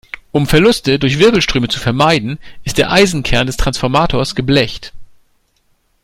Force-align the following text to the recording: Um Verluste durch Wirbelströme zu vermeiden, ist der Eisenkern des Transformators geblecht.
Um 0.31 0.47
Verluste 0.47 0.97
durch 0.97 1.19
Wirbelströme 1.19 1.67
zu 1.67 1.79
vermeiden, 1.79 2.39
ist 2.63 2.79
der 2.79 2.91
Eisenkern 2.91 3.45
des 3.45 3.57
Transformators 3.57 4.33
geblecht. 4.33 4.93